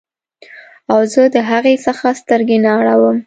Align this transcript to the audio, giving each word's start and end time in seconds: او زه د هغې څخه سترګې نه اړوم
او 0.91 0.99
زه 1.13 1.21
د 1.35 1.37
هغې 1.49 1.75
څخه 1.85 2.07
سترګې 2.21 2.57
نه 2.65 2.71
اړوم 2.79 3.17